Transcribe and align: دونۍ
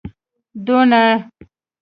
دونۍ 0.65 1.03